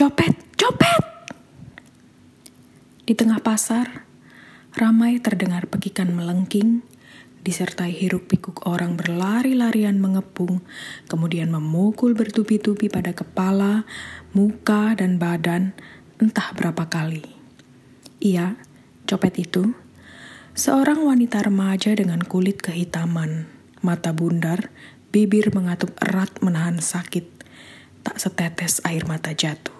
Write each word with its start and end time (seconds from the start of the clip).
Copet, 0.00 0.32
copet! 0.56 1.04
Di 3.04 3.12
tengah 3.12 3.44
pasar, 3.44 4.08
ramai 4.72 5.20
terdengar 5.20 5.68
pekikan 5.68 6.16
melengking, 6.16 6.80
disertai 7.44 7.92
hiruk 7.92 8.24
pikuk 8.24 8.64
orang 8.64 8.96
berlari-larian 8.96 10.00
mengepung, 10.00 10.64
kemudian 11.04 11.52
memukul 11.52 12.16
bertubi-tubi 12.16 12.88
pada 12.88 13.12
kepala, 13.12 13.84
muka, 14.32 14.96
dan 14.96 15.20
badan 15.20 15.76
entah 16.16 16.48
berapa 16.56 16.88
kali. 16.88 17.36
Ia, 18.24 18.56
copet 19.04 19.36
itu, 19.36 19.76
seorang 20.56 21.04
wanita 21.04 21.44
remaja 21.44 21.92
dengan 21.92 22.24
kulit 22.24 22.64
kehitaman, 22.64 23.52
mata 23.84 24.16
bundar, 24.16 24.72
bibir 25.12 25.52
mengatup 25.52 25.92
erat 26.00 26.40
menahan 26.40 26.80
sakit, 26.80 27.28
tak 28.00 28.16
setetes 28.16 28.80
air 28.88 29.04
mata 29.04 29.36
jatuh. 29.36 29.79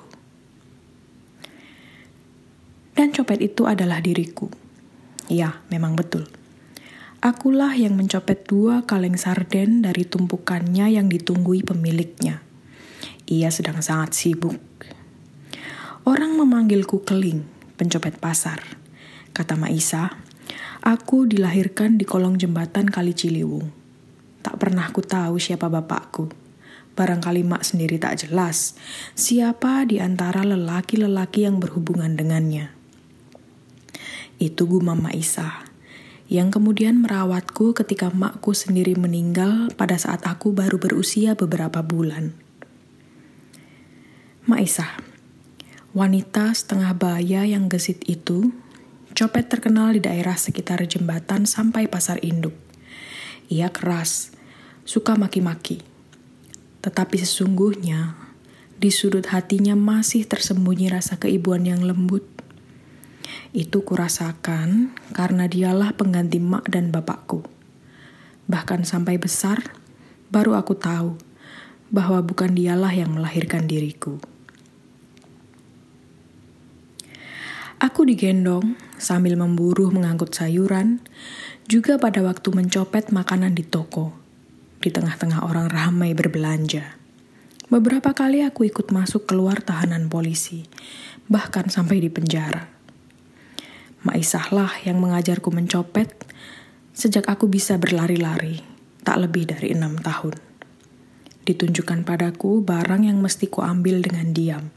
Dan 3.00 3.16
copet 3.16 3.40
itu 3.40 3.64
adalah 3.64 4.04
diriku. 4.04 4.52
Ya, 5.32 5.64
memang 5.72 5.96
betul. 5.96 6.28
Akulah 7.24 7.72
yang 7.72 7.96
mencopet 7.96 8.44
dua 8.44 8.84
kaleng 8.84 9.16
sarden 9.16 9.80
dari 9.80 10.04
tumpukannya 10.04 10.84
yang 10.92 11.08
ditunggui 11.08 11.64
pemiliknya. 11.64 12.44
Ia 13.24 13.48
sedang 13.48 13.80
sangat 13.80 14.12
sibuk. 14.12 14.60
Orang 16.04 16.36
memanggilku 16.36 17.00
keling, 17.00 17.40
pencopet 17.80 18.20
pasar. 18.20 18.60
Kata 19.32 19.56
Maisa, 19.56 20.20
aku 20.84 21.24
dilahirkan 21.24 21.96
di 21.96 22.04
kolong 22.04 22.36
jembatan 22.36 22.84
Kali 22.84 23.16
Ciliwung. 23.16 23.64
Tak 24.44 24.60
pernah 24.60 24.84
ku 24.92 25.00
tahu 25.00 25.40
siapa 25.40 25.72
bapakku. 25.72 26.28
Barangkali 27.00 27.48
mak 27.48 27.64
sendiri 27.64 27.96
tak 27.96 28.28
jelas 28.28 28.76
siapa 29.16 29.88
di 29.88 30.04
antara 30.04 30.44
lelaki-lelaki 30.44 31.48
yang 31.48 31.56
berhubungan 31.56 32.12
dengannya. 32.12 32.79
Itu 34.40 34.64
gumam 34.64 35.04
Maisa, 35.04 35.68
yang 36.32 36.48
kemudian 36.48 37.04
merawatku 37.04 37.76
ketika 37.76 38.08
makku 38.08 38.56
sendiri 38.56 38.96
meninggal 38.96 39.68
pada 39.76 40.00
saat 40.00 40.24
aku 40.24 40.56
baru 40.56 40.80
berusia 40.80 41.36
beberapa 41.36 41.84
bulan. 41.84 42.32
Maisa, 44.48 44.96
wanita 45.92 46.56
setengah 46.56 46.96
baya 46.96 47.44
yang 47.44 47.68
gesit 47.68 48.00
itu, 48.08 48.48
copet 49.12 49.52
terkenal 49.52 49.92
di 49.92 50.00
daerah 50.00 50.40
sekitar 50.40 50.80
jembatan 50.88 51.44
sampai 51.44 51.84
pasar 51.90 52.16
induk. 52.24 52.56
Ia 53.52 53.68
keras, 53.68 54.32
suka 54.88 55.20
maki-maki. 55.20 55.84
Tetapi 56.80 57.20
sesungguhnya, 57.20 58.16
di 58.80 58.88
sudut 58.88 59.28
hatinya 59.28 59.76
masih 59.76 60.24
tersembunyi 60.24 60.88
rasa 60.88 61.20
keibuan 61.20 61.68
yang 61.68 61.84
lembut 61.84 62.24
itu 63.50 63.82
kurasakan 63.82 64.94
karena 65.10 65.50
dialah 65.50 65.94
pengganti 65.94 66.38
mak 66.38 66.70
dan 66.70 66.94
bapakku. 66.94 67.42
Bahkan 68.50 68.82
sampai 68.86 69.18
besar, 69.18 69.62
baru 70.30 70.58
aku 70.58 70.74
tahu 70.74 71.18
bahwa 71.90 72.22
bukan 72.22 72.54
dialah 72.54 72.94
yang 72.94 73.14
melahirkan 73.14 73.66
diriku. 73.66 74.18
Aku 77.80 78.04
digendong 78.04 78.76
sambil 79.00 79.40
memburu 79.40 79.88
mengangkut 79.88 80.36
sayuran, 80.36 81.00
juga 81.64 81.96
pada 81.96 82.20
waktu 82.20 82.52
mencopet 82.52 83.08
makanan 83.08 83.56
di 83.56 83.64
toko, 83.64 84.12
di 84.84 84.92
tengah-tengah 84.92 85.48
orang 85.48 85.72
ramai 85.72 86.12
berbelanja. 86.12 87.00
Beberapa 87.70 88.12
kali 88.12 88.44
aku 88.44 88.68
ikut 88.68 88.92
masuk 88.92 89.30
keluar 89.30 89.62
tahanan 89.64 90.10
polisi, 90.12 90.66
bahkan 91.30 91.70
sampai 91.72 92.02
di 92.02 92.10
penjara. 92.12 92.68
Maisahlah 94.00 94.80
yang 94.88 94.96
mengajarku 94.96 95.52
mencopet 95.52 96.08
sejak 96.96 97.28
aku 97.28 97.52
bisa 97.52 97.76
berlari-lari, 97.76 98.64
tak 99.04 99.20
lebih 99.20 99.44
dari 99.44 99.76
enam 99.76 100.00
tahun. 100.00 100.40
Ditunjukkan 101.44 102.08
padaku 102.08 102.64
barang 102.64 103.04
yang 103.04 103.20
mesti 103.20 103.52
kuambil 103.52 104.00
dengan 104.00 104.32
diam, 104.32 104.72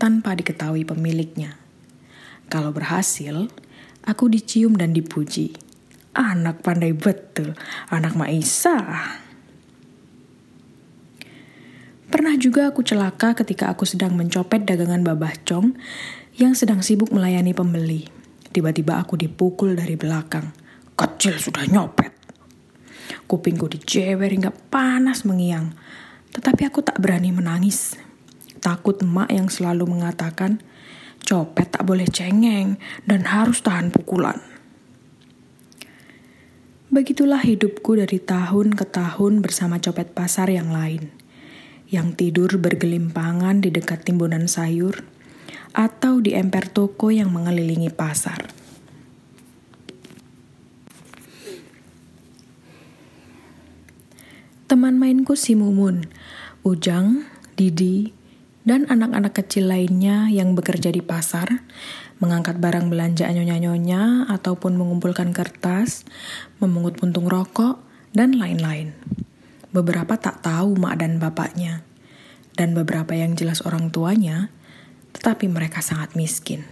tanpa 0.00 0.32
diketahui 0.32 0.88
pemiliknya. 0.88 1.60
Kalau 2.48 2.72
berhasil, 2.72 3.52
aku 4.08 4.24
dicium 4.32 4.72
dan 4.80 4.96
dipuji. 4.96 5.52
Anak 6.16 6.64
pandai 6.64 6.96
betul, 6.96 7.52
anak 7.92 8.16
Maisa. 8.16 8.80
Pernah 12.08 12.40
juga 12.40 12.72
aku 12.72 12.80
celaka 12.80 13.36
ketika 13.36 13.68
aku 13.68 13.84
sedang 13.84 14.16
mencopet 14.16 14.64
dagangan 14.64 15.04
babah 15.04 15.36
cong 15.44 15.76
yang 16.40 16.56
sedang 16.56 16.80
sibuk 16.80 17.12
melayani 17.12 17.52
pembeli. 17.52 18.15
Tiba-tiba 18.56 18.96
aku 18.96 19.20
dipukul 19.20 19.76
dari 19.76 20.00
belakang. 20.00 20.48
Kecil 20.96 21.36
sudah 21.36 21.68
nyopet. 21.68 22.08
Kupingku 23.28 23.68
dijewer 23.68 24.32
hingga 24.32 24.48
panas 24.48 25.28
mengiang. 25.28 25.76
Tetapi 26.32 26.64
aku 26.64 26.80
tak 26.80 26.96
berani 26.96 27.36
menangis. 27.36 28.00
Takut 28.64 28.96
emak 29.04 29.28
yang 29.28 29.52
selalu 29.52 29.84
mengatakan, 29.84 30.64
copet 31.20 31.68
tak 31.68 31.84
boleh 31.84 32.08
cengeng 32.08 32.80
dan 33.04 33.28
harus 33.28 33.60
tahan 33.60 33.92
pukulan. 33.92 34.40
Begitulah 36.88 37.44
hidupku 37.44 38.00
dari 38.00 38.16
tahun 38.16 38.72
ke 38.72 38.88
tahun 38.88 39.44
bersama 39.44 39.84
copet 39.84 40.16
pasar 40.16 40.48
yang 40.48 40.72
lain. 40.72 41.12
Yang 41.92 42.08
tidur 42.24 42.56
bergelimpangan 42.56 43.60
di 43.60 43.68
dekat 43.68 44.08
timbunan 44.08 44.48
sayur, 44.48 45.04
atau 45.76 46.24
di 46.24 46.32
emper 46.32 46.72
toko 46.72 47.12
yang 47.12 47.28
mengelilingi 47.28 47.92
pasar. 47.92 48.48
Teman 54.66 54.98
mainku 54.98 55.36
si 55.38 55.54
Mumun, 55.54 56.08
Ujang, 56.66 57.22
Didi, 57.54 58.10
dan 58.66 58.82
anak-anak 58.90 59.38
kecil 59.38 59.70
lainnya 59.70 60.26
yang 60.26 60.58
bekerja 60.58 60.90
di 60.90 60.98
pasar, 60.98 61.62
mengangkat 62.18 62.58
barang 62.58 62.90
belanja 62.90 63.30
nyonya-nyonya 63.30 64.26
ataupun 64.26 64.74
mengumpulkan 64.74 65.30
kertas, 65.30 66.02
memungut 66.58 66.98
puntung 66.98 67.30
rokok, 67.30 67.78
dan 68.10 68.34
lain-lain. 68.34 68.90
Beberapa 69.70 70.18
tak 70.18 70.42
tahu 70.42 70.74
mak 70.74 70.98
dan 70.98 71.22
bapaknya, 71.22 71.86
dan 72.58 72.74
beberapa 72.74 73.14
yang 73.14 73.38
jelas 73.38 73.62
orang 73.62 73.94
tuanya 73.94 74.50
tetapi 75.26 75.50
mereka 75.50 75.82
sangat 75.82 76.14
miskin. 76.14 76.62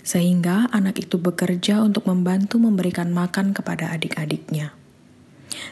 Sehingga 0.00 0.72
anak 0.72 1.04
itu 1.04 1.20
bekerja 1.20 1.84
untuk 1.84 2.08
membantu 2.08 2.56
memberikan 2.56 3.12
makan 3.12 3.52
kepada 3.52 3.92
adik-adiknya. 3.92 4.72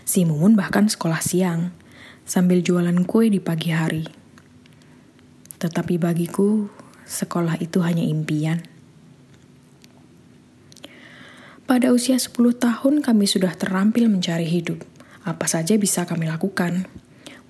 Si 0.05 0.29
Mumun 0.29 0.61
bahkan 0.61 0.93
sekolah 0.93 1.25
siang, 1.25 1.73
sambil 2.29 2.61
jualan 2.61 3.01
kue 3.09 3.33
di 3.33 3.41
pagi 3.41 3.73
hari. 3.73 4.05
Tetapi 5.57 5.97
bagiku, 5.97 6.69
sekolah 7.09 7.57
itu 7.65 7.81
hanya 7.81 8.05
impian. 8.05 8.61
Pada 11.65 11.97
usia 11.97 12.21
10 12.21 12.61
tahun 12.61 13.01
kami 13.01 13.25
sudah 13.25 13.57
terampil 13.57 14.13
mencari 14.13 14.45
hidup. 14.45 14.85
Apa 15.25 15.49
saja 15.49 15.81
bisa 15.81 16.05
kami 16.05 16.29
lakukan. 16.29 16.85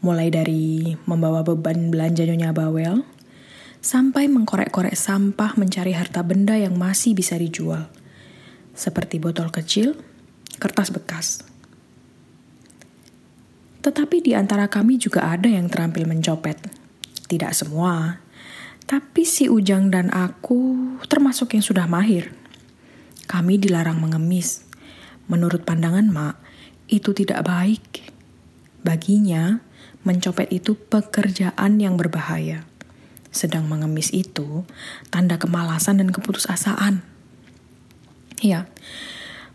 Mulai 0.07 0.31
dari 0.31 0.95
membawa 1.11 1.43
beban 1.43 1.91
belanja 1.91 2.23
Nyonya 2.31 2.55
Bawel, 2.55 3.03
sampai 3.81 4.29
mengkorek-korek 4.29 4.93
sampah 4.93 5.57
mencari 5.57 5.97
harta 5.97 6.21
benda 6.21 6.53
yang 6.53 6.77
masih 6.77 7.17
bisa 7.17 7.41
dijual, 7.41 7.89
seperti 8.77 9.17
botol 9.17 9.49
kecil, 9.49 9.97
kertas 10.61 10.93
bekas. 10.93 11.41
Tetapi 13.81 14.21
di 14.21 14.37
antara 14.37 14.69
kami 14.69 15.01
juga 15.01 15.33
ada 15.33 15.49
yang 15.49 15.73
terampil 15.73 16.05
mencopet. 16.05 16.61
Tidak 17.25 17.57
semua, 17.57 18.21
tapi 18.85 19.25
si 19.25 19.49
Ujang 19.49 19.89
dan 19.89 20.13
aku 20.13 20.93
termasuk 21.09 21.57
yang 21.57 21.65
sudah 21.65 21.89
mahir. 21.89 22.37
Kami 23.25 23.57
dilarang 23.57 23.97
mengemis. 23.97 24.69
Menurut 25.31 25.65
pandangan 25.65 26.11
Mak, 26.11 26.37
itu 26.91 27.15
tidak 27.17 27.47
baik. 27.47 28.13
Baginya, 28.83 29.63
mencopet 30.03 30.51
itu 30.51 30.75
pekerjaan 30.75 31.79
yang 31.79 31.95
berbahaya 31.95 32.70
sedang 33.31 33.67
mengemis 33.67 34.11
itu 34.11 34.67
tanda 35.09 35.39
kemalasan 35.39 36.03
dan 36.03 36.11
keputusasaan. 36.11 37.03
Ya, 38.43 38.67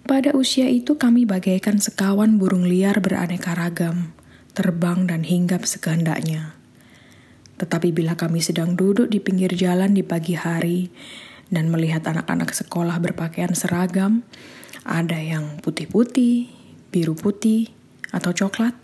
pada 0.06 0.38
usia 0.38 0.70
itu 0.70 0.96
kami 1.02 1.26
bagaikan 1.26 1.82
sekawan 1.82 2.38
burung 2.38 2.70
liar 2.70 3.02
beraneka 3.02 3.58
ragam, 3.58 4.14
terbang 4.54 5.10
dan 5.10 5.26
hinggap 5.26 5.66
sekehendaknya. 5.66 6.54
Tetapi 7.58 7.96
bila 7.96 8.20
kami 8.20 8.44
sedang 8.44 8.76
duduk 8.78 9.10
di 9.10 9.18
pinggir 9.24 9.56
jalan 9.56 9.96
di 9.96 10.04
pagi 10.04 10.38
hari 10.38 10.94
dan 11.50 11.72
melihat 11.74 12.06
anak-anak 12.06 12.54
sekolah 12.54 13.00
berpakaian 13.00 13.58
seragam, 13.58 14.22
ada 14.86 15.18
yang 15.18 15.58
putih-putih, 15.66 16.54
biru 16.94 17.18
putih, 17.18 17.74
atau 18.14 18.30
coklat, 18.30 18.78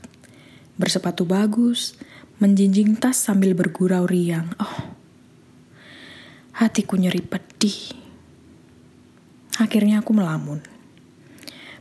bersepatu 0.82 1.30
bagus, 1.30 1.94
menjinjing 2.42 2.98
tas 2.98 3.22
sambil 3.22 3.54
bergurau 3.54 4.10
riang. 4.10 4.50
Oh, 4.58 4.98
Hatiku 6.58 6.98
nyeri 6.98 7.22
pedih. 7.22 7.94
Akhirnya 9.62 10.02
aku 10.02 10.18
melamun. 10.18 10.66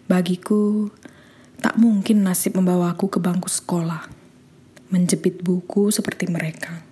Bagiku, 0.04 0.92
tak 1.64 1.80
mungkin 1.80 2.20
nasib 2.28 2.60
membawaku 2.60 3.08
ke 3.08 3.18
bangku 3.20 3.48
sekolah, 3.48 4.04
menjepit 4.92 5.40
buku 5.40 5.88
seperti 5.88 6.28
mereka. 6.28 6.84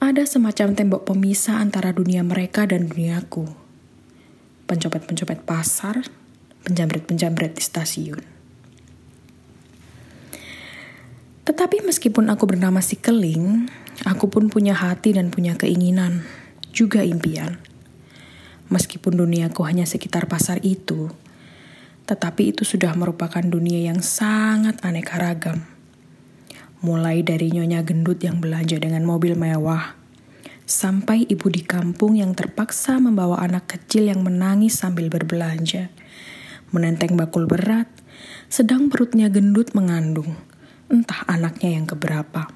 Ada 0.00 0.28
semacam 0.28 0.76
tembok 0.76 1.08
pemisah 1.08 1.60
antara 1.60 1.92
dunia 1.92 2.20
mereka 2.20 2.68
dan 2.68 2.88
duniaku. 2.88 3.48
Pencopet-pencopet 4.68 5.44
pasar, 5.44 6.04
penjamret-penjamret 6.68 7.56
di 7.56 7.62
stasiun. 7.64 8.39
Tetapi 11.60 11.84
meskipun 11.84 12.32
aku 12.32 12.48
bernama 12.48 12.80
si 12.80 12.96
Keling, 12.96 13.68
aku 14.08 14.32
pun 14.32 14.48
punya 14.48 14.72
hati 14.72 15.12
dan 15.12 15.28
punya 15.28 15.60
keinginan, 15.60 16.24
juga 16.72 17.04
impian. 17.04 17.60
Meskipun 18.72 19.20
duniaku 19.20 19.68
hanya 19.68 19.84
sekitar 19.84 20.24
pasar 20.24 20.64
itu, 20.64 21.12
tetapi 22.08 22.56
itu 22.56 22.64
sudah 22.64 22.96
merupakan 22.96 23.44
dunia 23.44 23.92
yang 23.92 24.00
sangat 24.00 24.80
aneka 24.80 25.20
ragam. 25.20 25.68
Mulai 26.80 27.20
dari 27.20 27.52
nyonya 27.52 27.84
gendut 27.84 28.24
yang 28.24 28.40
belanja 28.40 28.80
dengan 28.80 29.04
mobil 29.04 29.36
mewah, 29.36 30.00
sampai 30.64 31.28
ibu 31.28 31.52
di 31.52 31.60
kampung 31.60 32.16
yang 32.16 32.32
terpaksa 32.32 32.96
membawa 32.96 33.36
anak 33.36 33.68
kecil 33.68 34.08
yang 34.08 34.24
menangis 34.24 34.80
sambil 34.80 35.12
berbelanja, 35.12 35.92
menenteng 36.72 37.20
bakul 37.20 37.44
berat, 37.44 37.92
sedang 38.48 38.88
perutnya 38.88 39.28
gendut 39.28 39.76
mengandung 39.76 40.48
entah 40.90 41.22
anaknya 41.30 41.78
yang 41.78 41.86
keberapa. 41.86 42.50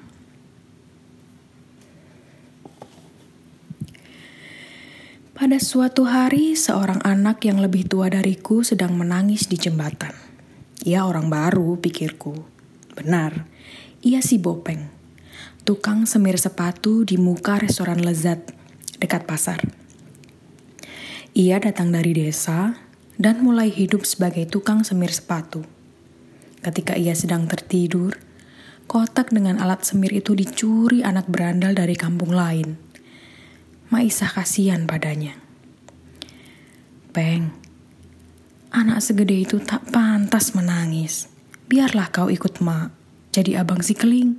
Pada 5.35 5.59
suatu 5.59 6.07
hari, 6.07 6.55
seorang 6.55 7.03
anak 7.03 7.43
yang 7.43 7.59
lebih 7.59 7.87
tua 7.87 8.07
dariku 8.07 8.63
sedang 8.63 8.95
menangis 8.95 9.51
di 9.51 9.59
jembatan. 9.59 10.15
Ia 10.87 11.03
orang 11.03 11.27
baru, 11.27 11.75
pikirku. 11.75 12.39
Benar, 12.95 13.43
ia 13.99 14.23
si 14.23 14.39
Bopeng, 14.39 14.87
tukang 15.67 16.07
semir 16.07 16.39
sepatu 16.39 17.03
di 17.03 17.19
muka 17.19 17.59
restoran 17.59 17.99
lezat 17.99 18.55
dekat 18.95 19.27
pasar. 19.27 19.59
Ia 21.35 21.59
datang 21.59 21.91
dari 21.91 22.15
desa 22.15 22.79
dan 23.19 23.43
mulai 23.43 23.67
hidup 23.67 24.07
sebagai 24.07 24.47
tukang 24.47 24.87
semir 24.87 25.11
sepatu. 25.11 25.74
Ketika 26.65 26.97
ia 26.97 27.13
sedang 27.13 27.45
tertidur, 27.45 28.17
kotak 28.89 29.29
dengan 29.29 29.61
alat 29.61 29.85
semir 29.85 30.09
itu 30.09 30.33
dicuri 30.33 31.05
anak 31.05 31.29
berandal 31.29 31.77
dari 31.77 31.93
kampung 31.93 32.33
lain. 32.33 32.73
Maisah 33.93 34.33
kasihan 34.33 34.89
padanya. 34.89 35.37
Peng, 37.13 37.53
anak 38.73 39.05
segede 39.05 39.45
itu 39.45 39.61
tak 39.61 39.93
pantas 39.93 40.57
menangis. 40.57 41.29
Biarlah 41.69 42.09
kau 42.09 42.33
ikut 42.33 42.57
mak, 42.65 42.89
jadi 43.29 43.61
abang 43.61 43.85
si 43.85 43.93
keling. 43.93 44.33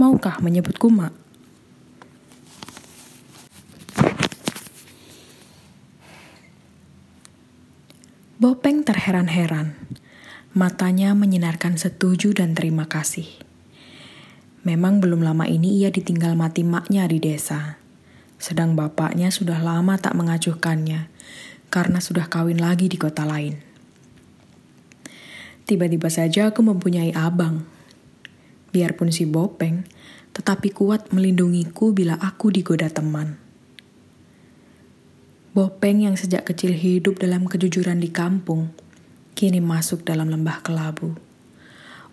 Maukah 0.00 0.40
menyebutku 0.40 0.88
mak? 0.88 1.12
Bopeng 8.36 8.84
terheran-heran 8.84 9.55
Matanya 10.56 11.12
menyinarkan 11.12 11.76
setuju 11.76 12.32
dan 12.32 12.56
terima 12.56 12.88
kasih. 12.88 13.28
Memang 14.64 15.04
belum 15.04 15.20
lama 15.20 15.44
ini 15.44 15.84
ia 15.84 15.92
ditinggal 15.92 16.32
mati 16.32 16.64
maknya 16.64 17.04
di 17.04 17.20
desa. 17.20 17.76
Sedang 18.40 18.72
bapaknya 18.72 19.28
sudah 19.28 19.60
lama 19.60 20.00
tak 20.00 20.16
mengacuhkannya 20.16 21.12
karena 21.68 22.00
sudah 22.00 22.32
kawin 22.32 22.56
lagi 22.56 22.88
di 22.88 22.96
kota 22.96 23.28
lain. 23.28 23.60
Tiba-tiba 25.68 26.08
saja 26.08 26.48
aku 26.48 26.64
mempunyai 26.64 27.12
abang. 27.12 27.68
Biarpun 28.72 29.12
si 29.12 29.28
Bopeng, 29.28 29.84
tetapi 30.32 30.72
kuat 30.72 31.12
melindungiku 31.12 31.92
bila 31.92 32.16
aku 32.16 32.48
digoda 32.48 32.88
teman. 32.88 33.36
Bopeng 35.52 36.08
yang 36.08 36.16
sejak 36.16 36.48
kecil 36.48 36.72
hidup 36.72 37.20
dalam 37.20 37.44
kejujuran 37.44 38.00
di 38.00 38.08
kampung, 38.08 38.72
kini 39.36 39.60
masuk 39.60 40.00
dalam 40.00 40.32
lembah 40.32 40.64
kelabu. 40.64 41.12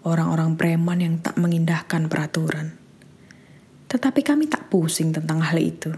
Orang-orang 0.03 0.59
preman 0.59 0.99
yang 0.99 1.15
tak 1.23 1.39
mengindahkan 1.39 2.11
peraturan. 2.11 2.75
Tetapi 3.87 4.19
kami 4.27 4.51
tak 4.51 4.67
pusing 4.67 5.15
tentang 5.15 5.39
hal 5.39 5.55
itu, 5.55 5.95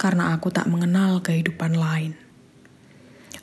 karena 0.00 0.32
aku 0.32 0.48
tak 0.48 0.64
mengenal 0.64 1.20
kehidupan 1.20 1.76
lain. 1.76 2.16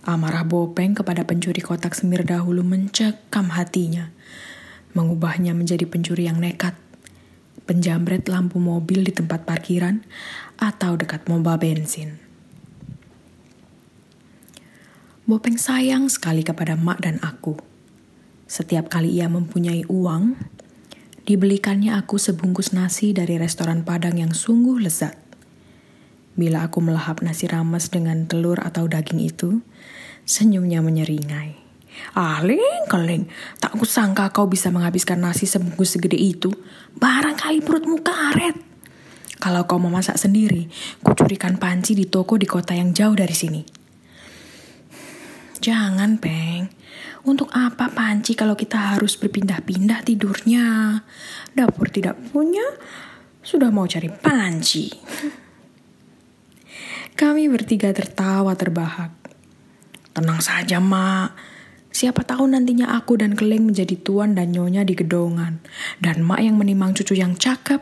Amarah 0.01 0.41
Bopeng 0.41 0.97
kepada 0.97 1.21
pencuri 1.29 1.61
kotak 1.61 1.93
semir 1.93 2.25
dahulu 2.25 2.65
mencekam 2.65 3.53
hatinya, 3.53 4.09
mengubahnya 4.97 5.53
menjadi 5.53 5.85
pencuri 5.85 6.25
yang 6.25 6.41
nekat, 6.41 6.73
penjamret 7.69 8.25
lampu 8.25 8.57
mobil 8.57 9.05
di 9.05 9.13
tempat 9.13 9.45
parkiran, 9.45 10.01
atau 10.57 10.97
dekat 10.97 11.29
mobil 11.29 11.53
bensin. 11.61 12.25
Bopeng 15.25 15.57
sayang 15.57 16.06
sekali 16.06 16.45
kepada 16.45 16.77
mak 16.77 17.01
dan 17.01 17.18
aku. 17.25 17.57
Setiap 18.45 18.94
kali 18.94 19.18
ia 19.18 19.25
mempunyai 19.25 19.81
uang, 19.89 20.38
dibelikannya 21.25 21.98
aku 21.98 22.22
sebungkus 22.22 22.77
nasi 22.77 23.10
dari 23.10 23.42
restoran 23.42 23.81
Padang 23.81 24.22
yang 24.22 24.38
sungguh 24.38 24.77
lezat. 24.77 25.18
Bila 26.38 26.69
aku 26.69 26.77
melahap 26.77 27.25
nasi 27.25 27.50
rames 27.50 27.89
dengan 27.89 28.30
telur 28.30 28.62
atau 28.62 28.86
daging 28.86 29.18
itu, 29.18 29.66
senyumnya 30.30 30.86
menyeringai. 30.86 31.57
Ah, 32.13 32.45
Ling, 32.45 32.86
keling, 32.86 33.25
tak 33.57 33.74
kusangka 33.81 34.30
kau 34.30 34.45
bisa 34.45 34.69
menghabiskan 34.69 35.18
nasi 35.25 35.50
sebungkus 35.50 35.98
segede 35.98 36.22
itu. 36.22 36.54
Barangkali 37.01 37.66
perutmu 37.66 38.06
karet. 38.06 38.62
Kalau 39.42 39.66
kau 39.66 39.81
memasak 39.81 40.22
sendiri, 40.22 40.69
kucurikan 41.01 41.57
panci 41.57 41.98
di 41.98 42.06
toko 42.06 42.38
di 42.38 42.45
kota 42.45 42.77
yang 42.77 42.94
jauh 42.94 43.18
dari 43.18 43.33
sini. 43.33 43.75
Jangan, 45.65 46.21
Peng. 46.21 46.69
Untuk 47.25 47.50
apa 47.50 47.89
panci 47.89 48.38
kalau 48.38 48.53
kita 48.53 48.93
harus 48.93 49.17
berpindah-pindah 49.17 50.05
tidurnya? 50.05 51.01
Dapur 51.57 51.89
tidak 51.89 52.22
punya, 52.29 52.62
sudah 53.41 53.74
mau 53.74 53.89
cari 53.89 54.05
panci. 54.13 54.93
Kami 57.19 57.50
bertiga 57.50 57.89
tertawa 57.98 58.53
terbahak. 58.53 59.10
Tenang 60.13 60.38
saja, 60.38 60.77
Mak. 60.77 61.34
Siapa 61.89 62.22
tahu 62.22 62.45
nantinya 62.45 62.93
aku 62.93 63.17
dan 63.17 63.34
Keling 63.34 63.65
menjadi 63.65 63.98
tuan 63.98 64.38
dan 64.38 64.53
nyonya 64.53 64.86
di 64.86 64.93
gedongan. 64.93 65.65
Dan 65.98 66.22
Mak 66.22 66.45
yang 66.45 66.62
menimang 66.62 66.93
cucu 66.93 67.17
yang 67.17 67.34
cakep. 67.34 67.81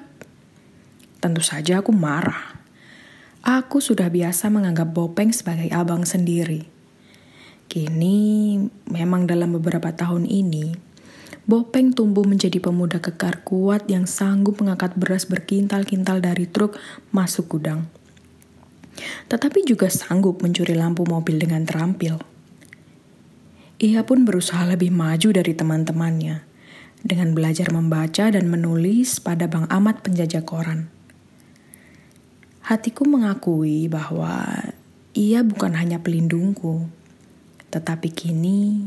Tentu 1.19 1.43
saja 1.43 1.83
aku 1.83 1.91
marah. 1.91 2.63
Aku 3.43 3.83
sudah 3.83 4.07
biasa 4.07 4.47
menganggap 4.47 4.95
Bopeng 4.95 5.35
sebagai 5.35 5.67
abang 5.75 6.07
sendiri. 6.07 6.72
Kini, 7.73 8.61
memang 8.93 9.25
dalam 9.25 9.57
beberapa 9.57 9.89
tahun 9.89 10.29
ini, 10.29 10.93
Bopeng 11.49 11.91
tumbuh 11.91 12.21
menjadi 12.21 12.61
pemuda 12.61 13.01
kekar 13.01 13.41
kuat 13.41 13.89
yang 13.89 14.05
sanggup 14.05 14.61
mengangkat 14.63 14.95
beras 14.95 15.25
berkintal-kintal 15.25 16.21
dari 16.21 16.45
truk 16.45 16.79
masuk 17.11 17.57
gudang. 17.57 17.89
Tetapi 19.27 19.65
juga 19.65 19.89
sanggup 19.89 20.45
mencuri 20.45 20.71
lampu 20.71 21.03
mobil 21.03 21.41
dengan 21.41 21.67
terampil. 21.67 22.21
Ia 23.81 24.07
pun 24.07 24.23
berusaha 24.23 24.63
lebih 24.69 24.95
maju 24.95 25.35
dari 25.35 25.51
teman-temannya 25.51 26.45
dengan 27.03 27.35
belajar 27.35 27.73
membaca 27.75 28.31
dan 28.31 28.47
menulis 28.47 29.19
pada 29.19 29.51
Bang 29.51 29.67
Amat 29.67 29.99
penjajah 29.99 30.47
koran. 30.47 30.87
Hatiku 32.63 33.03
mengakui 33.03 33.91
bahwa 33.91 34.47
ia 35.11 35.43
bukan 35.43 35.75
hanya 35.75 35.99
pelindungku, 35.99 36.87
tetapi 37.73 38.13
kini 38.13 38.85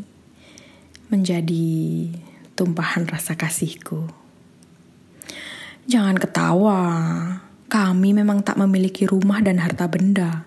menjadi 1.10 2.06
tumpahan 2.54 3.10
rasa 3.10 3.34
kasihku. 3.34 4.06
Jangan 5.90 6.14
ketawa, 6.14 6.82
kami 7.66 8.14
memang 8.14 8.46
tak 8.46 8.62
memiliki 8.62 9.10
rumah 9.10 9.42
dan 9.42 9.58
harta 9.58 9.90
benda, 9.90 10.46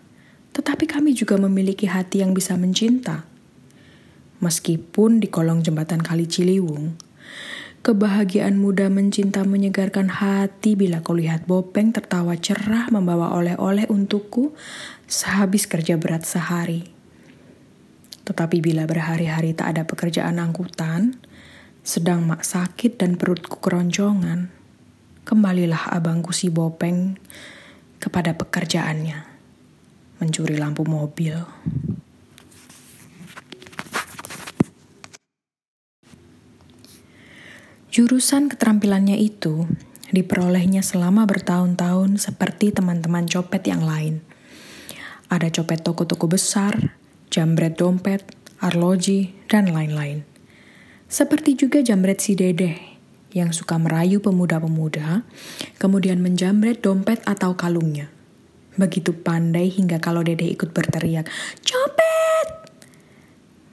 tetapi 0.55 0.87
kami 0.87 1.11
juga 1.11 1.35
memiliki 1.35 1.87
hati 1.87 2.23
yang 2.23 2.31
bisa 2.31 2.55
mencinta. 2.55 3.27
Meskipun 4.39 5.19
di 5.19 5.27
kolong 5.27 5.59
jembatan 5.59 5.99
Kali 5.99 6.23
Ciliwung, 6.23 6.95
kebahagiaan 7.83 8.55
muda 8.55 8.87
mencinta 8.87 9.43
menyegarkan 9.43 10.07
hati 10.07 10.79
bila 10.79 11.03
kau 11.03 11.15
lihat 11.15 11.43
Bopeng 11.43 11.91
tertawa 11.91 12.39
cerah 12.39 12.87
membawa 12.87 13.35
oleh-oleh 13.35 13.87
untukku 13.91 14.55
sehabis 15.11 15.67
kerja 15.67 15.99
berat 15.99 16.23
sehari. 16.23 16.98
Tetapi 18.29 18.61
bila 18.61 18.85
berhari-hari 18.85 19.57
tak 19.57 19.73
ada 19.73 19.89
pekerjaan 19.89 20.37
angkutan, 20.37 21.17
sedang 21.81 22.29
mak 22.29 22.45
sakit 22.45 23.01
dan 23.01 23.17
perutku 23.17 23.57
keroncongan, 23.57 24.53
kembalilah 25.25 25.89
abangku 25.89 26.29
si 26.29 26.53
Bopeng 26.53 27.17
kepada 27.97 28.37
pekerjaannya, 28.37 29.25
mencuri 30.21 30.61
lampu 30.61 30.85
mobil. 30.85 31.41
Jurusan 37.89 38.53
keterampilannya 38.53 39.17
itu 39.17 39.65
diperolehnya 40.13 40.85
selama 40.85 41.25
bertahun-tahun 41.25 42.21
seperti 42.21 42.69
teman-teman 42.77 43.25
copet 43.25 43.65
yang 43.65 43.81
lain. 43.81 44.21
Ada 45.33 45.49
copet 45.49 45.81
toko-toko 45.81 46.29
besar, 46.29 46.93
jambret 47.29 47.77
dompet, 47.77 48.25
arloji, 48.61 49.33
dan 49.49 49.71
lain-lain. 49.71 50.25
Seperti 51.09 51.57
juga 51.57 51.81
jambret 51.81 52.21
si 52.21 52.37
dedeh 52.37 52.77
yang 53.33 53.53
suka 53.53 53.77
merayu 53.77 54.21
pemuda-pemuda, 54.21 55.25
kemudian 55.81 56.21
menjambret 56.21 56.81
dompet 56.81 57.21
atau 57.25 57.53
kalungnya. 57.57 58.09
Begitu 58.77 59.13
pandai 59.13 59.69
hingga 59.69 59.97
kalau 60.01 60.21
dedeh 60.21 60.49
ikut 60.49 60.73
berteriak, 60.73 61.29
Copet! 61.61 62.47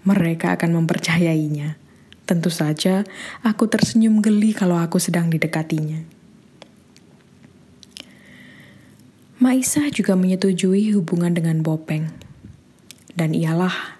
Mereka 0.06 0.54
akan 0.54 0.70
mempercayainya 0.80 1.86
Tentu 2.26 2.50
saja, 2.50 3.06
aku 3.46 3.70
tersenyum 3.70 4.18
geli 4.18 4.50
kalau 4.50 4.74
aku 4.82 4.98
sedang 4.98 5.30
didekatinya. 5.30 6.02
Maisa 9.38 9.86
juga 9.94 10.18
menyetujui 10.18 10.90
hubungan 10.98 11.30
dengan 11.30 11.62
Bopeng. 11.62 12.25
Dan 13.16 13.32
ialah 13.32 13.98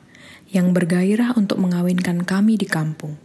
yang 0.52 0.76
bergairah 0.76 1.34
untuk 1.34 1.58
mengawinkan 1.58 2.22
kami 2.22 2.60
di 2.60 2.68
kampung. 2.68 3.16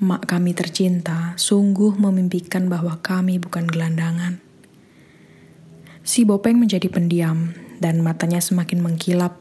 Mak 0.00 0.26
kami 0.26 0.52
tercinta 0.52 1.38
sungguh 1.38 1.94
memimpikan 1.96 2.66
bahwa 2.66 2.98
kami 2.98 3.38
bukan 3.38 3.68
gelandangan. 3.68 4.42
Si 6.02 6.26
Bopeng 6.26 6.58
menjadi 6.58 6.90
pendiam 6.90 7.54
dan 7.78 8.02
matanya 8.02 8.42
semakin 8.42 8.82
mengkilap 8.82 9.38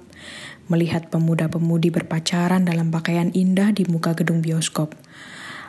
melihat 0.70 1.10
pemuda-pemudi 1.10 1.90
berpacaran 1.90 2.64
dalam 2.64 2.94
pakaian 2.94 3.34
indah 3.34 3.74
di 3.74 3.90
muka 3.90 4.14
gedung 4.14 4.46
bioskop, 4.46 4.94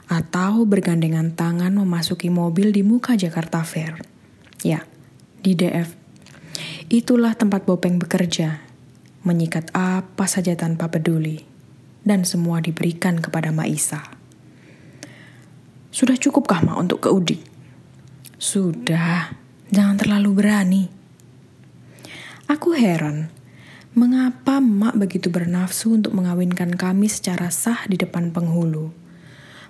atau 0.06 0.68
bergandengan 0.68 1.32
tangan 1.32 1.72
memasuki 1.72 2.28
mobil 2.28 2.70
di 2.70 2.84
muka 2.84 3.16
Jakarta 3.16 3.64
Fair. 3.64 3.96
Ya, 4.60 4.84
di 5.40 5.56
DF. 5.56 5.96
Itulah 6.92 7.32
tempat 7.32 7.64
Bopeng 7.64 7.96
bekerja, 7.96 8.60
menyikat 9.26 9.72
apa 9.76 10.24
saja 10.24 10.56
tanpa 10.56 10.88
peduli, 10.88 11.44
dan 12.06 12.24
semua 12.24 12.64
diberikan 12.64 13.20
kepada 13.20 13.52
Maisa. 13.52 14.00
Sudah 15.90 16.14
cukupkah 16.16 16.62
Ma 16.62 16.78
untuk 16.78 17.04
ke 17.04 17.08
Udik? 17.10 17.42
Sudah, 18.40 19.34
jangan 19.68 20.00
terlalu 20.00 20.30
berani. 20.32 20.84
Aku 22.46 22.72
heran 22.74 23.30
Mengapa 23.90 24.62
emak 24.62 24.94
begitu 24.94 25.34
bernafsu 25.34 25.98
untuk 25.98 26.14
mengawinkan 26.14 26.78
kami 26.78 27.10
secara 27.10 27.50
sah 27.50 27.82
di 27.90 27.98
depan 27.98 28.30
penghulu? 28.30 28.94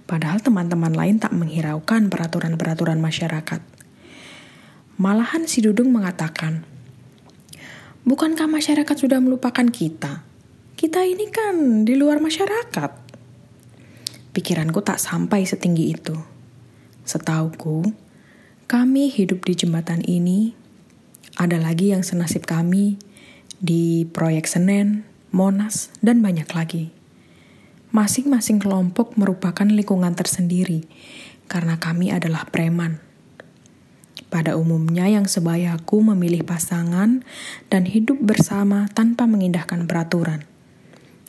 Padahal 0.04 0.44
teman-teman 0.44 0.92
lain 0.92 1.16
tak 1.16 1.32
menghiraukan 1.32 2.12
peraturan-peraturan 2.12 3.00
masyarakat. 3.00 3.64
Malahan 5.00 5.48
si 5.48 5.64
Dudung 5.64 5.88
mengatakan, 5.96 6.68
Bukankah 8.00 8.48
masyarakat 8.48 8.96
sudah 8.96 9.20
melupakan 9.20 9.68
kita? 9.68 10.24
Kita 10.72 11.04
ini 11.04 11.28
kan 11.28 11.84
di 11.84 11.92
luar 12.00 12.16
masyarakat. 12.24 12.90
Pikiranku 14.32 14.80
tak 14.80 14.96
sampai 14.96 15.44
setinggi 15.44 15.92
itu. 15.92 16.16
Setauku, 17.04 17.84
kami 18.64 19.12
hidup 19.12 19.44
di 19.44 19.52
jembatan 19.52 20.00
ini. 20.08 20.56
Ada 21.36 21.60
lagi 21.60 21.92
yang 21.92 22.00
senasib 22.00 22.48
kami 22.48 22.96
di 23.60 24.08
proyek 24.08 24.48
Senen, 24.48 25.04
Monas, 25.28 25.92
dan 26.00 26.24
banyak 26.24 26.48
lagi. 26.56 26.88
Masing-masing 27.92 28.64
kelompok 28.64 29.12
merupakan 29.20 29.68
lingkungan 29.68 30.16
tersendiri 30.16 30.88
karena 31.52 31.76
kami 31.76 32.08
adalah 32.08 32.48
preman. 32.48 33.09
Pada 34.30 34.54
umumnya 34.54 35.10
yang 35.10 35.26
sebayaku 35.26 36.06
memilih 36.14 36.46
pasangan 36.46 37.26
dan 37.66 37.82
hidup 37.84 38.22
bersama 38.22 38.86
tanpa 38.94 39.26
mengindahkan 39.26 39.90
peraturan. 39.90 40.46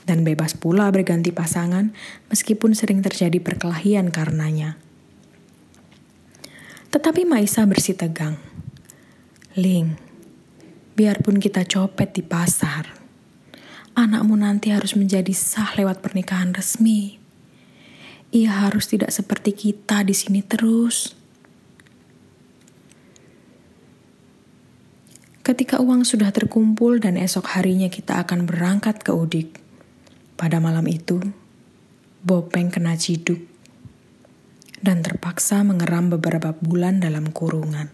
Dan 0.05 0.21
bebas 0.21 0.53
pula 0.53 0.89
berganti 0.93 1.33
pasangan 1.33 1.93
meskipun 2.29 2.77
sering 2.77 3.01
terjadi 3.01 3.41
perkelahian 3.41 4.13
karenanya. 4.13 4.77
Tetapi 6.93 7.25
Maisa 7.25 7.65
bersih 7.65 7.97
tegang. 7.97 8.37
Ling, 9.57 9.97
Biarpun 10.91 11.39
kita 11.39 11.63
copet 11.63 12.11
di 12.11 12.19
pasar, 12.19 12.91
anakmu 13.95 14.35
nanti 14.35 14.75
harus 14.75 14.91
menjadi 14.99 15.31
sah 15.31 15.71
lewat 15.79 16.03
pernikahan 16.03 16.51
resmi. 16.51 17.15
Ia 18.35 18.67
harus 18.67 18.91
tidak 18.91 19.15
seperti 19.15 19.55
kita 19.55 20.03
di 20.03 20.11
sini 20.11 20.43
terus. 20.43 21.15
Ketika 25.51 25.83
uang 25.83 26.07
sudah 26.07 26.31
terkumpul 26.31 27.03
dan 27.03 27.19
esok 27.19 27.59
harinya 27.59 27.91
kita 27.91 28.23
akan 28.23 28.47
berangkat 28.47 29.03
ke 29.03 29.11
Udik. 29.11 29.59
Pada 30.39 30.63
malam 30.63 30.87
itu, 30.87 31.19
Bopeng 32.23 32.71
kena 32.71 32.95
ciduk 32.95 33.43
dan 34.79 35.03
terpaksa 35.03 35.59
mengeram 35.67 36.07
beberapa 36.07 36.55
bulan 36.55 37.03
dalam 37.03 37.35
kurungan. 37.35 37.91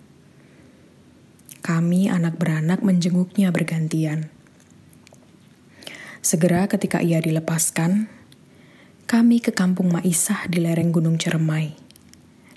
Kami 1.66 2.14
anak 2.14 2.38
beranak 2.38 2.86
menjenguknya 2.86 3.50
bergantian. 3.50 4.30
Segera 6.22 6.70
ketika 6.70 7.02
ia 7.02 7.18
dilepaskan, 7.26 8.06
kami 9.10 9.42
ke 9.42 9.50
kampung 9.50 9.90
Maisah 9.90 10.46
di 10.46 10.62
lereng 10.62 10.94
Gunung 10.94 11.18
Ceremai. 11.18 11.74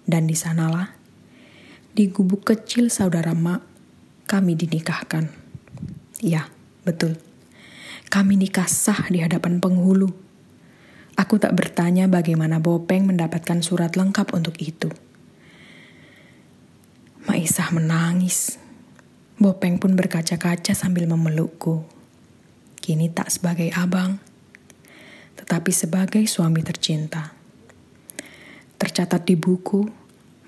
Dan 0.04 0.28
di 0.28 0.36
sanalah, 0.36 0.92
di 1.96 2.12
gubuk 2.12 2.44
kecil 2.44 2.92
saudara 2.92 3.32
Mak, 3.32 3.69
kami 4.30 4.54
dinikahkan. 4.54 5.26
Ya, 6.22 6.46
betul. 6.86 7.18
Kami 8.06 8.38
nikah 8.38 8.70
sah 8.70 9.10
di 9.10 9.18
hadapan 9.18 9.58
penghulu. 9.58 10.14
Aku 11.18 11.42
tak 11.42 11.58
bertanya 11.58 12.06
bagaimana 12.06 12.62
Bopeng 12.62 13.10
mendapatkan 13.10 13.58
surat 13.58 13.98
lengkap 13.98 14.30
untuk 14.30 14.54
itu. 14.62 14.86
Maisah 17.26 17.74
menangis 17.74 18.54
Bopeng 19.34 19.82
pun 19.82 19.98
berkaca-kaca 19.98 20.78
sambil 20.78 21.10
memelukku. 21.10 21.82
Kini 22.78 23.10
tak 23.10 23.34
sebagai 23.34 23.72
abang, 23.74 24.22
tetapi 25.40 25.72
sebagai 25.74 26.22
suami 26.30 26.62
tercinta. 26.62 27.34
Tercatat 28.78 29.26
di 29.26 29.34
buku, 29.34 29.88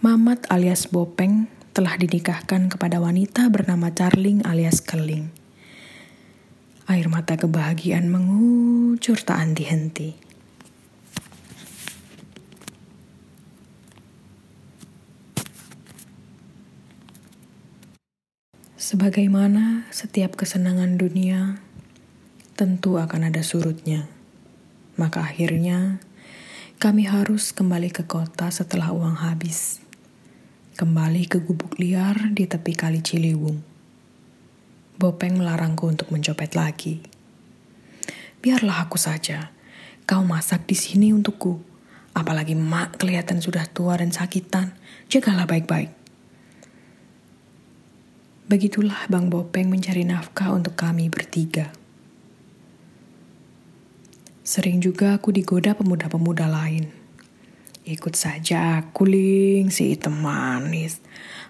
Mamat 0.05 0.49
alias 0.53 0.89
Bopeng 0.89 1.62
telah 1.73 1.97
dinikahkan 1.97 2.69
kepada 2.69 3.01
wanita 3.01 3.49
bernama 3.49 3.89
Charling 3.89 4.45
alias 4.45 4.85
Keling. 4.85 5.33
Air 6.85 7.09
mata 7.09 7.41
kebahagiaan 7.41 8.13
mengucur 8.13 9.17
tak 9.25 9.41
henti-henti. 9.41 10.13
Sebagaimana 18.77 19.89
setiap 19.89 20.37
kesenangan 20.37 21.01
dunia, 21.01 21.57
tentu 22.53 23.01
akan 23.01 23.33
ada 23.33 23.41
surutnya. 23.41 24.05
Maka 25.01 25.25
akhirnya, 25.25 25.97
kami 26.77 27.09
harus 27.09 27.57
kembali 27.57 27.89
ke 27.89 28.05
kota 28.05 28.53
setelah 28.53 28.93
uang 28.93 29.25
habis. 29.25 29.81
Kembali 30.73 31.29
ke 31.29 31.37
gubuk 31.45 31.77
liar 31.77 32.33
di 32.33 32.49
tepi 32.49 32.73
kali 32.73 33.05
Ciliwung. 33.05 33.61
Bopeng 34.97 35.37
melarangku 35.37 35.85
untuk 35.85 36.09
mencopet 36.09 36.57
lagi. 36.57 37.05
Biarlah 38.41 38.89
aku 38.89 38.97
saja, 38.97 39.53
kau 40.09 40.25
masak 40.25 40.65
di 40.65 40.73
sini 40.73 41.13
untukku. 41.13 41.61
Apalagi 42.17 42.57
mak 42.57 42.97
kelihatan 42.97 43.45
sudah 43.45 43.69
tua 43.69 44.01
dan 44.01 44.17
sakitan, 44.17 44.73
jagalah 45.13 45.45
baik-baik. 45.45 45.93
Begitulah 48.49 49.13
Bang 49.13 49.29
Bopeng 49.29 49.69
mencari 49.69 50.09
nafkah 50.09 50.57
untuk 50.57 50.73
kami 50.73 51.13
bertiga. 51.13 51.69
Sering 54.41 54.81
juga 54.81 55.21
aku 55.21 55.37
digoda 55.37 55.77
pemuda-pemuda 55.77 56.49
lain. 56.49 57.02
Ikut 57.83 58.15
saja 58.15 58.79
aku, 58.79 59.11
Ling, 59.11 59.75
si 59.75 59.91
hitam 59.91 60.23
manis. 60.23 61.03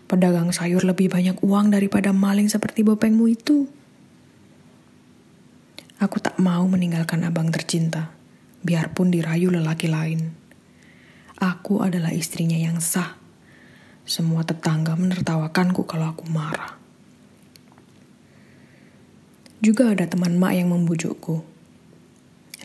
Pedagang 0.09 0.49
sayur 0.49 0.81
lebih 0.81 1.13
banyak 1.13 1.37
uang 1.45 1.77
daripada 1.77 2.17
maling 2.17 2.49
seperti 2.49 2.81
Bopengmu 2.81 3.29
itu. 3.29 3.69
Aku 6.01 6.19
tak 6.25 6.41
mau 6.41 6.65
meninggalkan 6.65 7.23
abang 7.29 7.53
tercinta, 7.53 8.17
biarpun 8.65 9.13
dirayu 9.13 9.53
lelaki 9.53 9.93
lain. 9.93 10.33
Aku 11.37 11.85
adalah 11.85 12.17
istrinya 12.17 12.57
yang 12.57 12.81
sah. 12.81 13.21
Semua 14.09 14.41
tetangga 14.43 14.97
menertawakanku 14.97 15.85
kalau 15.85 16.17
aku 16.17 16.27
marah. 16.33 16.81
Juga 19.63 19.93
ada 19.93 20.09
teman 20.09 20.41
mak 20.41 20.59
yang 20.59 20.73
membujukku. 20.73 21.45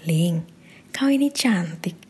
Ling, 0.07 0.41
kau 0.95 1.11
ini 1.11 1.29
cantik. 1.29 2.06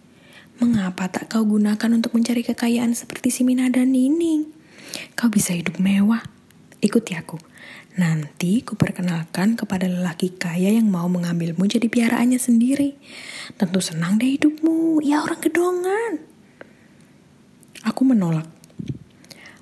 Mengapa 0.58 1.06
tak 1.06 1.30
kau 1.30 1.46
gunakan 1.46 1.90
untuk 1.94 2.18
mencari 2.18 2.42
kekayaan 2.42 2.98
seperti 2.98 3.30
si 3.30 3.46
Mina 3.46 3.70
dan 3.70 3.94
Nining? 3.94 4.50
Kau 5.14 5.30
bisa 5.30 5.54
hidup 5.54 5.78
mewah. 5.78 6.26
Ikuti 6.82 7.14
aku. 7.14 7.38
Nanti 8.02 8.66
ku 8.66 8.74
perkenalkan 8.74 9.54
kepada 9.54 9.86
lelaki 9.86 10.34
kaya 10.34 10.74
yang 10.74 10.90
mau 10.90 11.06
mengambilmu 11.06 11.62
jadi 11.70 11.86
piaraannya 11.86 12.42
sendiri. 12.42 12.98
Tentu 13.54 13.86
senang 13.86 14.18
deh 14.18 14.34
hidupmu, 14.34 15.06
ya 15.06 15.22
orang 15.22 15.38
gedongan. 15.46 16.26
Aku 17.86 18.02
menolak. 18.10 18.50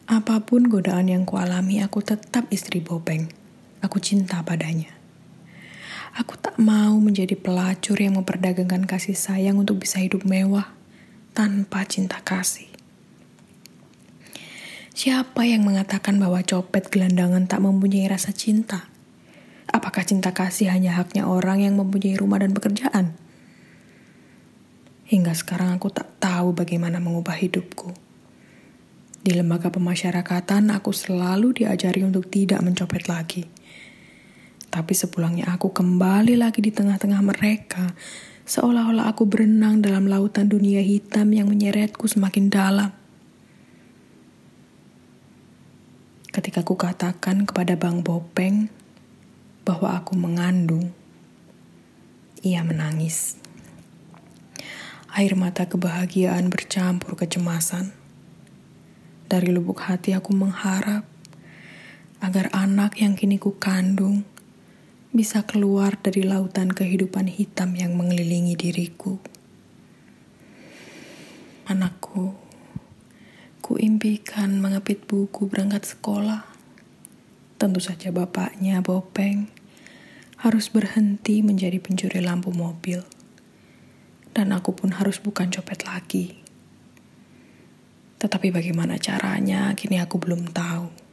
Apa 0.07 0.47
pun 0.47 0.71
godaan 0.71 1.11
yang 1.11 1.27
kualami, 1.27 1.83
aku 1.83 2.07
tetap 2.07 2.47
istri 2.55 2.79
Bopeng. 2.79 3.27
Aku 3.83 3.99
cinta 3.99 4.39
padanya. 4.47 4.95
Aku 6.15 6.39
tak 6.39 6.55
mau 6.55 6.95
menjadi 7.03 7.35
pelacur 7.35 7.99
yang 7.99 8.15
memperdagangkan 8.15 8.87
kasih 8.87 9.19
sayang 9.19 9.59
untuk 9.59 9.83
bisa 9.83 9.99
hidup 9.99 10.23
mewah 10.23 10.71
tanpa 11.35 11.83
cinta 11.83 12.23
kasih. 12.23 12.71
Siapa 14.95 15.43
yang 15.43 15.67
mengatakan 15.67 16.15
bahwa 16.15 16.39
copet 16.39 16.87
gelandangan 16.87 17.43
tak 17.51 17.59
mempunyai 17.59 18.07
rasa 18.07 18.31
cinta? 18.31 18.87
Apakah 19.67 20.07
cinta 20.07 20.31
kasih 20.31 20.71
hanya 20.71 20.95
haknya 20.95 21.27
orang 21.27 21.67
yang 21.67 21.75
mempunyai 21.75 22.15
rumah 22.15 22.39
dan 22.39 22.55
pekerjaan? 22.55 23.19
Hingga 25.11 25.35
sekarang 25.35 25.75
aku 25.75 25.91
tak 25.91 26.15
tahu 26.23 26.55
bagaimana 26.55 27.03
mengubah 27.03 27.35
hidupku. 27.35 27.91
Di 29.19 29.35
lembaga 29.35 29.67
pemasyarakatan, 29.67 30.71
aku 30.71 30.95
selalu 30.95 31.59
diajari 31.59 32.07
untuk 32.07 32.31
tidak 32.31 32.63
mencopet 32.63 33.11
lagi 33.11 33.43
tapi 34.75 34.91
sepulangnya 34.91 35.55
aku 35.55 35.71
kembali 35.71 36.35
lagi 36.35 36.59
di 36.59 36.67
tengah-tengah 36.67 37.23
mereka, 37.23 37.95
seolah-olah 38.45 39.09
aku 39.09 39.25
berenang 39.25 39.81
dalam 39.81 40.05
lautan 40.05 40.45
dunia 40.45 40.85
hitam 40.85 41.33
yang 41.33 41.49
menyeretku 41.49 42.05
semakin 42.05 42.53
dalam. 42.53 42.93
Ketika 46.29 46.61
ku 46.61 46.77
katakan 46.77 47.49
kepada 47.49 47.73
Bang 47.73 48.05
Bopeng 48.05 48.69
bahwa 49.65 49.97
aku 49.97 50.13
mengandung, 50.13 50.93
ia 52.45 52.61
menangis. 52.61 53.41
Air 55.15 55.33
mata 55.33 55.65
kebahagiaan 55.65 56.53
bercampur 56.53 57.17
kecemasan. 57.17 57.95
Dari 59.25 59.49
lubuk 59.49 59.81
hati 59.81 60.13
aku 60.13 60.35
mengharap 60.37 61.07
agar 62.21 62.53
anak 62.53 63.01
yang 63.01 63.17
kini 63.17 63.41
ku 63.41 63.57
kandung 63.57 64.27
bisa 65.15 65.47
keluar 65.47 65.95
dari 66.03 66.27
lautan 66.27 66.75
kehidupan 66.75 67.31
hitam 67.31 67.71
yang 67.79 67.95
mengelilingi 67.95 68.59
diriku. 68.59 69.15
Anakku, 71.71 72.35
ku 73.63 73.79
impikan 73.79 74.59
mengepit 74.59 75.07
buku 75.07 75.47
berangkat 75.47 75.87
sekolah. 75.87 76.43
Tentu 77.55 77.79
saja 77.79 78.11
bapaknya, 78.11 78.83
Bopeng, 78.83 79.47
harus 80.43 80.67
berhenti 80.67 81.39
menjadi 81.39 81.79
pencuri 81.79 82.19
lampu 82.19 82.51
mobil. 82.51 82.99
Dan 84.35 84.51
aku 84.51 84.75
pun 84.75 84.99
harus 84.99 85.23
bukan 85.23 85.47
copet 85.47 85.87
lagi. 85.87 86.35
Tetapi 88.19 88.51
bagaimana 88.51 88.99
caranya, 88.99 89.71
kini 89.79 89.95
aku 89.95 90.19
belum 90.19 90.51
tahu. 90.51 91.04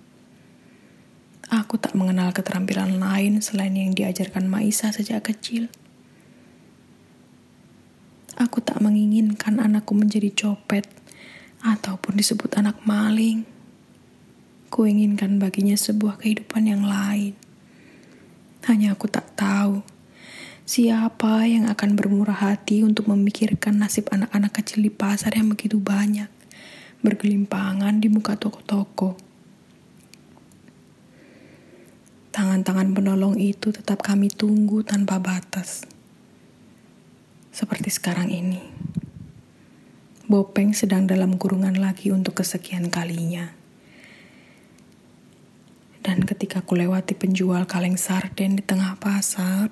Aku 1.53 1.77
tak 1.77 1.93
mengenal 1.93 2.33
keterampilan 2.33 2.97
lain 2.97 3.45
selain 3.45 3.77
yang 3.77 3.93
diajarkan 3.93 4.49
Maisa 4.49 4.89
sejak 4.89 5.29
kecil. 5.29 5.69
Aku 8.41 8.65
tak 8.65 8.81
menginginkan 8.81 9.61
anakku 9.61 9.93
menjadi 9.93 10.33
copet 10.33 10.89
ataupun 11.61 12.17
disebut 12.17 12.57
anak 12.57 12.81
maling. 12.89 13.45
Kuinginkan 14.73 15.37
baginya 15.37 15.77
sebuah 15.77 16.17
kehidupan 16.25 16.73
yang 16.73 16.89
lain. 16.89 17.37
Hanya 18.65 18.97
aku 18.97 19.13
tak 19.13 19.37
tahu 19.37 19.85
siapa 20.65 21.45
yang 21.45 21.69
akan 21.69 22.01
bermurah 22.01 22.49
hati 22.49 22.81
untuk 22.81 23.13
memikirkan 23.13 23.77
nasib 23.77 24.09
anak-anak 24.09 24.57
kecil 24.57 24.81
di 24.81 24.89
pasar 24.89 25.37
yang 25.37 25.53
begitu 25.53 25.77
banyak, 25.77 26.33
bergelimpangan 27.05 28.01
di 28.01 28.09
muka 28.09 28.41
toko-toko 28.41 29.32
Tangan-tangan 32.33 32.97
penolong 32.97 33.37
itu 33.37 33.77
tetap 33.77 34.01
kami 34.01 34.33
tunggu 34.33 34.81
tanpa 34.81 35.21
batas. 35.21 35.85
Seperti 37.53 37.93
sekarang 37.93 38.33
ini. 38.33 38.57
Bopeng 40.33 40.73
sedang 40.73 41.05
dalam 41.05 41.37
kurungan 41.37 41.77
lagi 41.77 42.09
untuk 42.09 42.41
kesekian 42.41 42.89
kalinya. 42.89 43.53
Dan 46.01 46.25
ketika 46.25 46.65
ku 46.65 46.73
lewati 46.73 47.13
penjual 47.13 47.69
kaleng 47.69 48.01
sarden 48.01 48.57
di 48.57 48.65
tengah 48.65 48.97
pasar, 48.97 49.69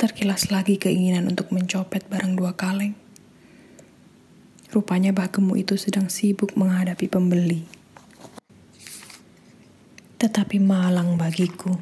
terkilas 0.00 0.48
lagi 0.48 0.80
keinginan 0.80 1.28
untuk 1.28 1.52
mencopet 1.52 2.08
barang 2.08 2.40
dua 2.40 2.56
kaleng. 2.56 2.96
Rupanya 4.72 5.12
bahkemu 5.12 5.60
itu 5.60 5.76
sedang 5.76 6.08
sibuk 6.08 6.56
menghadapi 6.56 7.04
pembeli 7.04 7.77
tetapi 10.18 10.58
malang 10.58 11.14
bagiku. 11.14 11.78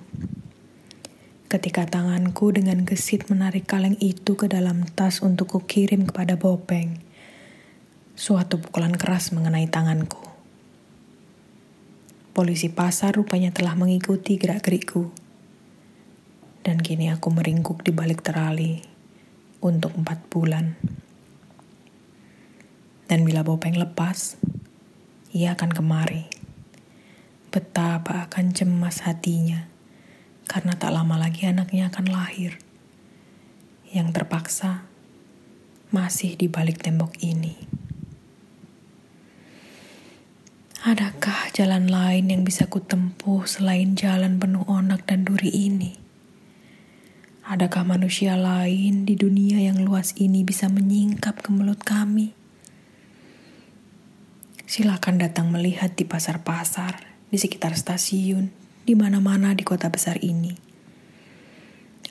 Ketika 1.49 1.89
tanganku 1.89 2.53
dengan 2.53 2.85
gesit 2.85 3.33
menarik 3.33 3.65
kaleng 3.65 3.97
itu 3.97 4.37
ke 4.37 4.45
dalam 4.45 4.85
tas 4.93 5.25
untuk 5.25 5.57
kukirim 5.57 6.05
kepada 6.05 6.37
Bopeng, 6.37 7.01
suatu 8.13 8.61
pukulan 8.61 8.93
keras 8.93 9.33
mengenai 9.33 9.65
tanganku. 9.73 10.21
Polisi 12.37 12.69
pasar 12.69 13.17
rupanya 13.17 13.57
telah 13.57 13.73
mengikuti 13.73 14.37
gerak-gerikku. 14.37 15.09
Dan 16.61 16.85
kini 16.85 17.09
aku 17.09 17.33
meringkuk 17.33 17.89
di 17.89 17.97
balik 17.97 18.21
terali 18.21 18.85
untuk 19.65 19.97
empat 19.97 20.29
bulan. 20.29 20.77
Dan 23.09 23.25
bila 23.25 23.41
Bopeng 23.41 23.81
lepas, 23.81 24.37
ia 25.33 25.57
akan 25.57 25.73
kemari 25.73 26.46
Betapa 27.49 28.27
akan 28.27 28.53
cemas 28.53 29.07
hatinya 29.07 29.67
karena 30.47 30.79
tak 30.79 30.95
lama 30.95 31.19
lagi 31.19 31.47
anaknya 31.47 31.91
akan 31.91 32.07
lahir. 32.11 32.59
Yang 33.91 34.09
terpaksa 34.15 34.87
masih 35.91 36.35
di 36.35 36.47
balik 36.51 36.83
tembok 36.83 37.19
ini. 37.23 37.55
Adakah 40.87 41.51
jalan 41.51 41.91
lain 41.91 42.31
yang 42.31 42.43
bisa 42.47 42.71
kutempuh 42.71 43.43
selain 43.43 43.99
jalan 43.99 44.39
penuh 44.39 44.63
onak 44.71 45.03
dan 45.07 45.27
duri 45.27 45.51
ini? 45.51 45.99
Adakah 47.47 47.87
manusia 47.87 48.35
lain 48.35 49.07
di 49.07 49.15
dunia 49.15 49.63
yang 49.63 49.83
luas 49.83 50.15
ini 50.19 50.43
bisa 50.43 50.67
menyingkap 50.67 51.43
ke 51.43 51.55
mulut 51.55 51.79
kami? 51.83 52.35
Silakan 54.67 55.23
datang 55.23 55.55
melihat 55.55 55.95
di 55.95 56.03
pasar-pasar 56.03 57.06
di 57.27 57.37
sekitar 57.39 57.75
stasiun, 57.75 58.51
di 58.87 58.95
mana-mana 58.95 59.51
di 59.51 59.67
kota 59.67 59.91
besar 59.91 60.23
ini. 60.23 60.55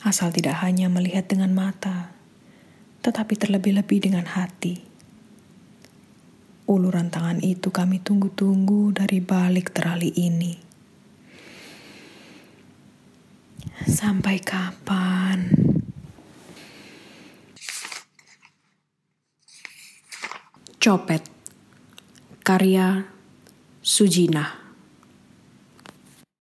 Asal 0.04 0.36
tidak 0.36 0.60
hanya 0.62 0.92
melihat 0.92 1.26
dengan 1.26 1.56
mata, 1.56 2.12
tetapi 3.02 3.40
terlebih-lebih 3.40 4.06
dengan 4.12 4.28
hati. 4.28 4.84
Uluran 6.66 7.14
tangan 7.14 7.40
itu 7.46 7.72
kami 7.72 8.02
tunggu-tunggu 8.02 8.92
dari 8.92 9.22
balik 9.22 9.72
terali 9.72 10.10
ini. 10.18 10.54
Sampai 13.86 14.42
kapan? 14.42 15.50
Copet 20.82 21.26
Karya 22.46 23.10
Sujinah 23.82 24.65